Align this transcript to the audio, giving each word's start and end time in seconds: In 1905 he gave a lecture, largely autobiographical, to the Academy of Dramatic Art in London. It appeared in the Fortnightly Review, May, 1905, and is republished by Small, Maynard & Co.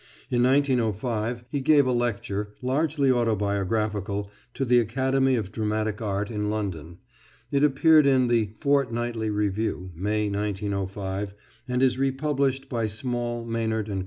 In 0.31 0.41
1905 0.41 1.45
he 1.51 1.61
gave 1.61 1.85
a 1.85 1.91
lecture, 1.91 2.55
largely 2.63 3.11
autobiographical, 3.11 4.31
to 4.55 4.65
the 4.65 4.79
Academy 4.79 5.35
of 5.35 5.51
Dramatic 5.51 6.01
Art 6.01 6.31
in 6.31 6.49
London. 6.49 6.97
It 7.51 7.63
appeared 7.63 8.07
in 8.07 8.27
the 8.27 8.47
Fortnightly 8.57 9.29
Review, 9.29 9.91
May, 9.93 10.27
1905, 10.27 11.35
and 11.67 11.83
is 11.83 11.99
republished 11.99 12.67
by 12.67 12.87
Small, 12.87 13.45
Maynard 13.45 13.85
& 13.85 13.91
Co. 13.91 13.99